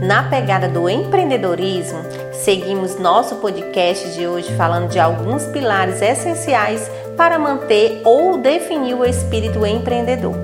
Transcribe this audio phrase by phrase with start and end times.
[0.00, 1.98] Na pegada do empreendedorismo,
[2.32, 9.04] seguimos nosso podcast de hoje falando de alguns pilares essenciais para manter ou definir o
[9.04, 10.34] espírito empreendedor.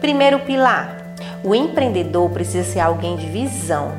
[0.00, 3.92] Primeiro pilar: o empreendedor precisa ser alguém de visão.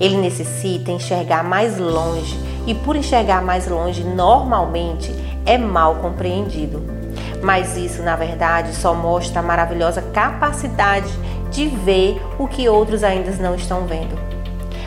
[0.00, 5.12] Ele necessita enxergar mais longe e, por enxergar mais longe, normalmente
[5.44, 6.98] é mal compreendido
[7.42, 11.10] mas isso na verdade só mostra a maravilhosa capacidade
[11.50, 14.18] de ver o que outros ainda não estão vendo.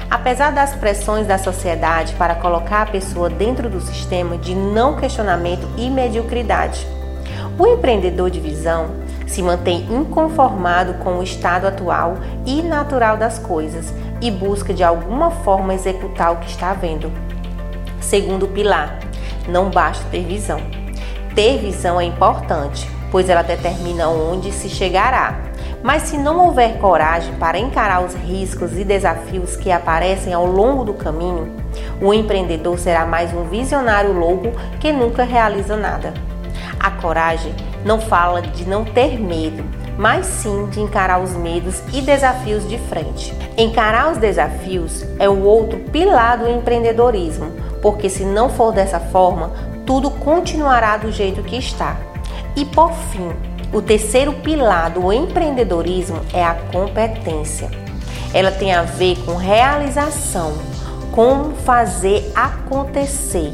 [0.09, 5.65] Apesar das pressões da sociedade para colocar a pessoa dentro do sistema de não questionamento
[5.77, 6.85] e mediocridade,
[7.57, 8.89] o empreendedor de visão
[9.25, 15.31] se mantém inconformado com o estado atual e natural das coisas e busca de alguma
[15.31, 17.09] forma executar o que está vendo.
[18.01, 18.99] Segundo pilar,
[19.47, 20.80] não basta ter visão.
[21.35, 25.39] Ter visão é importante, pois ela determina onde se chegará.
[25.81, 30.83] Mas se não houver coragem para encarar os riscos e desafios que aparecem ao longo
[30.83, 31.51] do caminho,
[32.01, 36.13] o empreendedor será mais um visionário louco que nunca realiza nada.
[36.79, 37.53] A coragem
[37.85, 39.63] não fala de não ter medo,
[39.97, 43.33] mas sim de encarar os medos e desafios de frente.
[43.57, 49.51] Encarar os desafios é o outro pilar do empreendedorismo, porque se não for dessa forma,
[49.91, 51.97] tudo continuará do jeito que está.
[52.55, 53.29] E por fim,
[53.73, 57.69] o terceiro pilar do empreendedorismo é a competência.
[58.33, 60.53] Ela tem a ver com realização,
[61.11, 63.51] como fazer acontecer.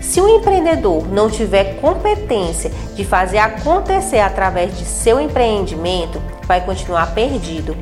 [0.00, 7.12] Se o empreendedor não tiver competência de fazer acontecer através de seu empreendimento, vai continuar
[7.14, 7.76] perdido.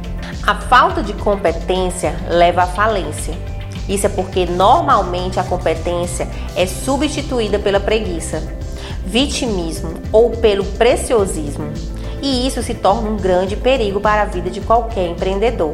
[0.46, 3.34] A falta de competência leva à falência.
[3.88, 8.42] Isso é porque normalmente a competência é substituída pela preguiça,
[9.04, 11.72] vitimismo ou pelo preciosismo.
[12.20, 15.72] E isso se torna um grande perigo para a vida de qualquer empreendedor.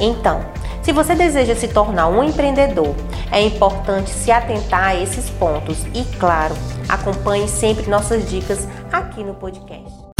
[0.00, 0.40] Então,
[0.82, 2.94] se você deseja se tornar um empreendedor,
[3.30, 6.54] é importante se atentar a esses pontos e, claro,
[6.88, 10.13] acompanhe sempre nossas dicas aqui no podcast.